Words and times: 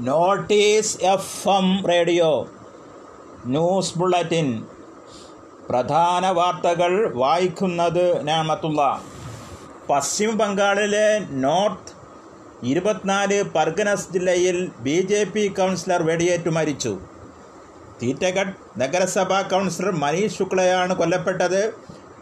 Notice 0.00 1.04
F 1.04 1.48
M 1.48 1.86
radio 1.88 2.48
news 3.46 3.98
bulletin. 3.98 4.66
പ്രധാന 5.68 6.30
വാർത്തകൾ 6.30 7.12
വായിക്കുന്നത് 7.14 8.28
നാമത്തുള്ള 8.28 9.02
പശ്ചിമ 9.90 10.30
ബംഗാളിലെ 10.30 11.18
നോർത്ത് 11.18 11.92
ഇരുപത്തിനാല് 12.62 13.42
പർഗനസ് 13.42 14.12
ജില്ലയിൽ 14.12 14.70
ബി 14.78 15.00
ജെ 15.00 15.24
പി 15.24 15.48
കൗൺസിലർ 15.48 16.02
വെടിയേറ്റു 16.02 16.50
മരിച്ചു. 16.50 16.98
തീറ്റഗഡ് 18.02 18.80
നഗരസഭാ 18.80 19.40
കൗൺസിലർ 19.40 19.90
മനീഷ് 19.90 20.38
ശുക്ലയാണ് 20.38 20.94
കൊല്ലപ്പെട്ടത്. 20.94 21.72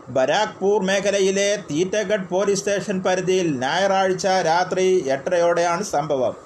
ബരാക്പൂർ 0.08 0.82
മേഖലയിലെ 0.82 1.56
തീറ്റഗഡ് 1.70 2.28
പോലീസ് 2.28 2.58
സ്റ്റേഷൻ 2.58 3.02
പരിധിയിൽ 3.02 3.60
ഞായറാഴ്ച 3.60 4.26
രാത്രി 4.26 5.08
എട്ടരയോടെയാണ് 5.08 5.82
സംഭവം. 5.82 6.45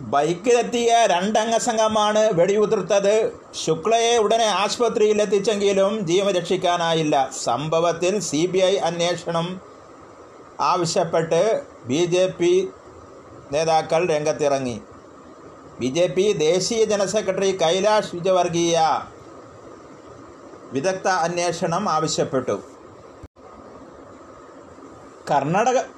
ബൈക്കിലെത്തിയ 0.00 1.06
രണ്ടംഗ 1.06 1.56
സംഘമാണ് 1.56 2.30
വെടിയുതിർത്തത്. 2.32 3.32
ശുക്ലയെ 3.64 4.18
ഉടനെ 4.18 4.44
ആശുപത്രിയിൽ 4.44 5.22
എത്തിച്ചെങ്കിലും 5.22 6.06
ജീവൻ 6.06 6.34
രക്ഷിക്കാനായില്ല. 6.34 7.30
സംഭവത്തിൽ 7.44 8.20
സി 8.20 8.46
ബി 8.46 8.58
ഐ 8.58 8.76
അന്വേഷണം 8.76 9.60
ആവശ്യപ്പെട്ട് 10.60 11.62
ബി 11.84 12.04
ജെ 12.04 12.26
പി 12.26 12.68
നേതാക്കൾ 13.52 14.08
രംഗത്തിറങ്ങി. 14.08 14.80
ബി 15.80 15.86
ജെ 15.86 16.06
പി 16.06 16.32
ദേശീയ 16.32 16.84
ജനറൽ 16.84 17.06
സെക്രട്ടറി 17.06 17.58
കൈലാഷ് 17.62 18.14
വിജയവർഗീയ 18.14 19.00
വിദഗ്ധ 20.72 21.08
അന്വേഷണം 21.08 21.88
ആവശ്യപ്പെട്ടു. 21.88 22.62
കർണാടക 25.30 25.97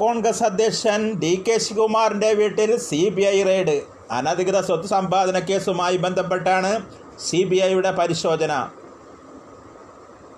കോൺഗ്രസ് 0.00 0.42
അധ്യക്ഷൻ 0.42 1.18
ഡി 1.20 1.44
കെ 1.48 1.58
ശിവകുമാറിന്റെ 1.58 2.32
വീട്ടിൽ 2.32 2.78
സി 2.78 3.08
ബി 3.08 3.22
ഐ 3.22 3.42
റെയ്ഡ്. 3.42 3.82
അനധികൃത 4.10 4.60
സ്വത്ത് 4.60 4.88
സമ്പാദന 4.88 5.38
കേസുമായി 5.38 5.96
ബന്ധപ്പെട്ടാണ് 5.96 6.86
സി 7.18 7.44
ബി 7.44 7.56
ഐയുടെ 7.56 7.90
പരിശോധന. 7.90 8.68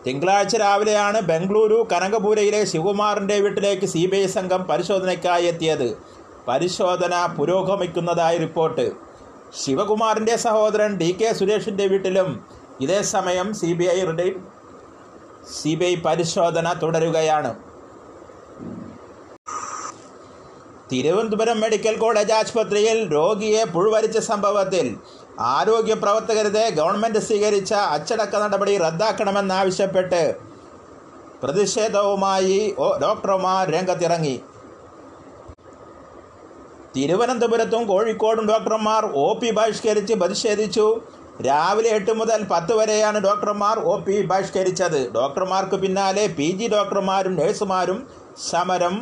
തിങ്കളാഴ്ച 0.07 0.57
രാവിലെയാണ് 0.57 1.21
ബംഗളൂരു 1.21 1.89
കനകപുരയിലെ 1.93 2.65
ശിവകുമാറിന്റെ 2.65 3.41
വീട്ടിലേക്ക് 3.41 3.87
സി 3.87 4.07
ബി 4.07 4.17
ഐ 4.17 4.27
സംഘം 4.27 4.65
പരിശോധനയ്ക്കായി 4.65 5.45
എത്തിയത്. 5.45 5.99
പരിശോധന 6.49 7.35
പുരോഗമിക്കുന്നതായി 7.39 8.39
റിപ്പോർട്ട്. 8.39 8.93
ശിവകുമാറിന്റെ 9.65 10.37
സഹോദരൻ 10.37 10.97
ഡി 10.97 11.17
കെ 11.21 11.33
സുരേഷിന്റെ 11.33 11.87
വീട്ടിലും 11.87 12.45
ഇതേ 12.81 13.03
സമയം 13.03 13.55
C 13.55 13.73
B 13.73 13.85
I 13.85 14.33
C 15.57 15.75
B 15.75 15.85
I 15.85 15.97
പരിശോധന 15.97 16.73
തുടരുകയാണ്. 16.83 17.68
തിരുവനന്തപുരം 20.91 21.59
മെഡിക്കൽ 21.63 21.95
കോളേജ് 22.03 22.35
ആശുപത്രിയിൽ 22.41 22.99
രോഗിയെ 23.17 23.63
പുഴുവരിച്ച 23.73 24.19
സംഭവത്തിൽ 24.29 24.87
ആരോഗ്യ 25.55 25.95
പ്രവർത്തകരുടെ 26.03 26.63
ഗവൺമെന്റ് 26.79 27.21
സ്വീകരിച്ച 27.27 27.73
അച്ചടക്ക 27.97 28.37
നടപടി 28.45 28.75
റദ്ദാക്കണമെന്നാവശ്യപ്പെട്ട് 28.85 30.23
പ്രതിഷേധവുമായി 31.43 32.61
ഡോക്ടർമാർ 33.05 33.63
രംഗത്തിറങ്ങി. 33.75 34.37
തിരുവനന്തപുരത്തും 36.95 37.83
കോഴിക്കോടും 37.91 38.45
ഡോക്ടർമാർ 38.53 39.03
ഒ 39.25 39.27
പി 39.41 39.51
ബഹിഷ്കരിച്ച് 39.59 40.15
പ്രതിഷേധിച്ചു. 40.23 40.87
രാവിലെ 41.49 41.91
എട്ട് 41.99 42.13
മുതൽ 42.21 42.41
പത്ത് 42.53 42.73
വരെയാണ് 42.79 43.19
ഡോക്ടർമാർ 43.27 43.77
ഒ 43.93 43.95
പി 44.07 44.17
ബഹിഷ്കരിച്ചത്. 44.33 45.01
ഡോക്ടർമാർക്ക് 45.19 45.77
പിന്നാലെ 45.85 46.25
പി 46.39 46.49
ജി 46.61 46.69
ഡോക്ടർമാരും 46.77 47.35
നഴ്സുമാരും 47.41 48.01
സമരം 48.51 48.97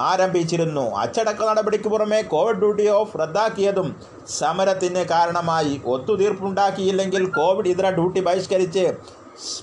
ആരംഭിച്ചിരുന്നു. 0.00 0.90
അച്ചടക്ക 0.96 1.44
നടപടിക്ക് 1.44 1.88
പുറമെ 1.88 2.22
കോവിഡ് 2.22 2.58
ഡ്യൂട്ടി 2.58 2.88
ഓഫ് 2.88 3.18
റദ്ദാക്കിയതും 3.18 3.96
സമരത്തിന് 4.28 5.04
കാരണമായി. 5.04 5.80
ഒത്തുതീർപ്പുണ്ടാക്കിയില്ലെങ്കിൽ 5.84 7.26
കോവിഡ് 7.28 7.66
ഇതര 7.66 7.90
ഡ്യൂട്ടി 7.90 8.20
ബഹിഷ്കരിച്ച് 8.20 8.92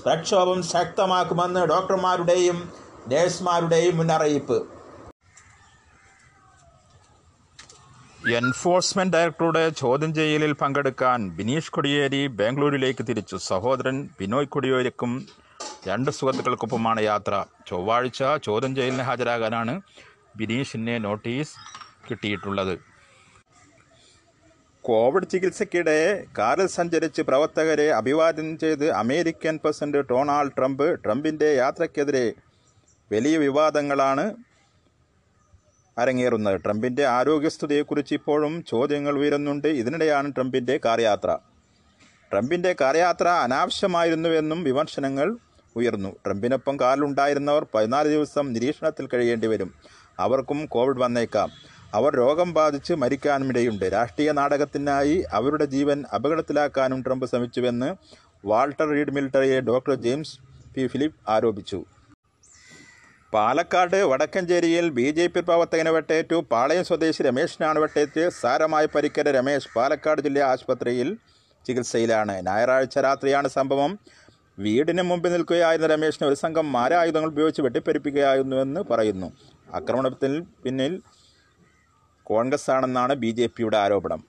പ്രക്ഷോഭം 0.04 0.62
ശക്തമാക്കുമെന്ന് 0.62 1.60
ഡോക്ടർമാരുടെയും 1.60 2.72
നഴ്സുമാരുടെയും 3.08 3.96
മുന്നറിയിപ്പ്. 3.96 4.76
എൻഫോഴ്സ്മെന്റ് 8.28 9.16
ഡയറക്ടറുടെ 9.16 9.68
ചോദ്യം 9.68 10.14
ചെയ്യലിൽ 10.14 10.52
പങ്കെടുക്കാൻ 10.52 11.30
ബിനീഷ് 11.30 11.72
കൊടിയേരി 11.72 12.26
ബാംഗ്ലൂരിലേക്ക് 12.26 13.06
തിരിച്ചു. 13.06 13.36
സഹോദരൻ 13.36 14.08
ബിനോയ് 14.20 14.46
കൊടിയേരിക്കും 14.46 15.26
രണ്ട് 15.88 16.10
സുഹൃത്തുക്കൾക്കൊപ്പമാണ് 16.10 17.00
യാത്ര. 17.00 17.44
ചൊവ്വാഴ്ച 17.70 18.22
ചോദ്യം 18.44 18.76
ചെയ്യലിന് 18.76 19.02
ഹാജരാകാനാണ് 19.02 19.80
ബിനീഷിന് 20.36 21.04
നോട്ടീസ് 21.04 21.54
കിട്ടിയിട്ടുള്ളത്. 22.10 22.78
കോവിഡ് 24.84 25.28
ചികിത്സയ്ക്കിടെ 25.28 26.24
കാറിൽ 26.38 26.66
സഞ്ചരിച്ച് 26.66 27.22
പ്രവർത്തകരെ 27.22 27.86
അഭിവാദ്യം 27.90 28.58
ചെയ്ത് 28.58 28.90
അമേരിക്കൻ 28.90 29.58
പ്രസിഡന്റ് 29.64 29.98
ഡൊണാൾഡ് 29.98 30.52
ട്രംപ് 30.58 31.04
ട്രംപിന്റെ 31.04 31.48
യാത്രയ്ക്കെതിരെ 31.56 32.32
വലിയ 33.12 33.38
വിവാദങ്ങളാണ് 33.38 34.34
അരങ്ങേറുന്നത്. 35.98 36.60
ട്രംപിന്റെ 36.64 37.06
ആരോഗ്യസ്ഥിതിയെക്കുറിച്ച് 37.06 38.14
ഇപ്പോഴും 38.14 38.64
ചോദ്യങ്ങൾ 38.64 39.18
ഉയരുന്നുണ്ട്. 39.18 39.68
ഇതിനിടെയാണ് 39.68 40.32
ട്രംപിന്റെ 40.36 40.80
കാർ 40.84 41.00
യാത്ര 41.00 41.38
ട്രംപിന്റെ 42.32 42.76
കാർ 42.80 42.96
യാത്ര 42.96 43.28
അനാവശ്യമായിരുന്നുവെന്നും 43.28 44.64
വിമർശനങ്ങൾ 44.64 45.38
ഉയർന്നു. 45.76 46.10
ട്രംപിനൊപ്പം 46.26 46.76
കാറിലുണ്ടായിരുന്നവർ 46.80 47.66
പതിനാല് 47.74 48.08
ദിവസം 48.08 48.52
നിരീക്ഷണത്തിൽ 48.52 49.08
കഴിയേണ്ടി 49.14 49.46
വരും 49.46 49.74
അവർക്കും 50.18 50.66
കോവിഡ് 50.66 50.98
വന്നേക്കാം. 50.98 51.50
അവർ 51.94 52.16
രോഗം 52.16 52.52
ബാധിച്ച് 52.52 52.92
മരിക്കാനുമിടയുണ്ട് 52.92 53.84
രാഷ്ട്രീയ 53.84 54.32
നാടകത്തിനായി 54.32 55.24
അവരുടെ 55.32 55.64
ജീവൻ 55.64 56.04
അപകടത്തിലാക്കാനും 56.14 57.02
ട്രംപ് 57.02 57.26
ശ്രമിച്ചുവെന്ന് 57.26 57.94
വാൾട്ടർ 58.46 58.88
റീഡ് 58.88 59.10
മിലിറ്ററിയെ 59.10 59.60
ഡോക്ടർ 59.60 59.94
ജെയിംസ് 59.94 60.38
പി 60.74 60.86
ഫിലിപ്പ് 60.86 61.30
ആരോപിച്ചു. 61.30 61.84
പാലക്കാട് 63.32 63.96
വടക്കഞ്ചേരിയിൽ 63.96 64.88
ബി 64.88 65.10
ജെ 65.10 65.26
പി 65.26 65.40
പ്രവർത്തകനെ 65.40 65.90
വെട്ടേറ്റു. 65.90 66.46
പാളയം 66.50 66.84
സ്വദേശി 66.84 67.22
രമേശിനാണ് 67.22 67.78
വെട്ടേറ്റ്. 67.78 68.28
സാരമായി 68.28 68.86
പരിക്കേറ്റ 68.86 69.28
രമേശ് 69.28 69.68
പാലക്കാട് 69.76 70.20
ജില്ലാ 70.20 70.46
ആശുപത്രിയിൽ 70.46 71.16
ചികിത്സയിലാണ്. 71.66 72.42
ഞായറാഴ്ച 72.46 72.98
രാത്രിയാണ് 72.98 73.48
സംഭവം. 73.48 73.98
വീടിന് 74.58 75.02
മുമ്പിൽ 75.02 75.32
നിൽക്കുകയായിരുന്ന 75.32 75.94
രമേശിനെ 75.94 76.28
ഒരു 76.28 76.34
സംഘം 76.34 76.72
മാരായുധങ്ങൾ 76.72 77.28
ഉപയോഗിച്ച് 77.28 77.62
വെട്ടിപ്പെരിപ്പിക്കുകയായിരുന്നുവെന്ന് 77.62 78.80
പറയുന്നു. 78.80 79.32
ആക്രമണത്തിന് 79.74 80.44
പിന്നിൽ 80.64 81.02
കോൺഗ്രസ് 82.24 82.70
ആണെന്നാണ് 82.70 83.14
ബി 83.14 83.30
ജെ 83.30 83.46
പിയുടെ 83.46 83.76
ആരോപണം. 83.76 84.24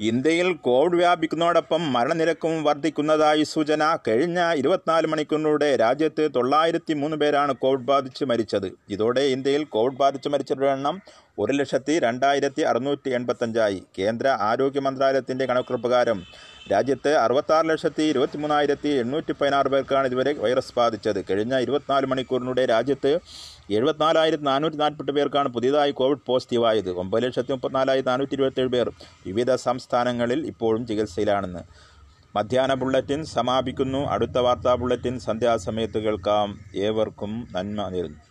ഇന്ത്യയിൽ 0.00 0.52
കോവിഡ് 0.52 0.96
വ്യാപിക്കുന്നതോടൊപ്പം 0.96 1.92
മരണനിരക്കും 1.92 2.64
വർദ്ധിക്കുന്നതായി 2.64 3.42
സൂചന 3.42 3.98
കഴിഞ്ഞ 4.08 4.52
ഇരുപത്തിനാല് 4.54 5.06
മണിക്കൂറിലൂടെ 5.06 5.76
രാജ്യത്ത് 5.76 6.30
തൊള്ളായിരത്തി 6.36 6.92
മൂന്ന് 6.92 7.16
പേരാണ് 7.16 7.52
കോവിഡ് 7.52 7.80
ബാധിച്ച് 7.80 8.24
മരിച്ചത്. 8.24 8.72
ഇതോടെ 8.90 9.20
ഇന്ത്യയിൽ 9.20 9.64
കോവിഡ് 9.64 9.96
ബാധിച്ച് 9.96 10.28
മരിച്ചവരുടെ 10.28 10.70
എണ്ണം 10.70 11.00
ഒരു 11.38 11.52
ലക്ഷത്തി 11.52 11.98
രണ്ടായിരത്തി 11.98 12.62
അറുന്നൂറ്റി 12.62 13.10
എൺപത്തഞ്ചായി. 13.10 13.82
കേന്ദ്ര 13.98 14.28
ആരോഗ്യ 14.40 14.80
മന്ത്രാലയത്തിന്റെ 14.80 15.46
കണക്ക് 15.46 15.74
പ്രകാരം 15.74 16.22
രാജ്യത്ത് 16.72 17.14
അറുപത്താറ് 17.16 17.68
ലക്ഷത്തി 17.68 18.02
ഇരുപത്തി 18.02 18.38
മൂന്നായിരത്തി 18.38 18.88
എണ്ണൂറ്റി 18.88 19.32
പതിനാറ് 19.32 19.66
പേർക്കാണ് 19.66 20.06
ഇതുവരെ 20.06 20.32
വൈറസ് 20.32 20.74
ബാധിച്ചത്. 20.76 21.24
കഴിഞ്ഞ 21.30 21.58
ഇരുപത്തിനാല് 21.58 22.06
മണിക്കൂറിലൂടെ 22.06 22.66
രാജ്യത്ത് 22.66 23.18
എഴുപത്തിനാലായിരത്തി 23.70 24.44
നാനൂറ്റി 24.44 24.76
നാൽപ്പത്തെട്ട് 24.76 25.12
പേർക്കാണ് 25.12 25.48
പുതിയതായി 25.48 25.90
കോവിഡ് 25.90 26.26
പോസിറ്റീവായത്. 26.26 26.90
ഒമ്പത് 26.90 27.22
ലക്ഷത്തി 27.22 27.52
മുപ്പത്തിനാലായിരത്തി 27.52 28.10
നാനൂറ്റി 28.10 28.34
ഇരുപത്തേഴ് 28.34 28.68
പേർ 28.68 28.90
വിവിധ 29.26 29.54
സംസ്ഥാനങ്ങളിൽ 29.54 30.46
ഇപ്പോഴും 30.46 30.86
ചികിത്സയിലാണെന്ന്. 30.86 31.60
മധ്യാഹ്ന 32.36 32.74
ബുള്ളറ്റിൻ 32.74 33.24
സമാപിക്കുന്നു. 33.24 33.98
അടുത്ത 33.98 34.38
വാർത്താ 34.38 34.74
ബുള്ളറ്റിൻ 34.74 35.18
സന്ധ്യാസമയത്ത് 35.18 35.98
കേൾക്കാം. 35.98 36.58
ഏവർക്കും 36.76 37.48
നന്മ 37.52 37.88
നേരുന്നു. 37.88 38.27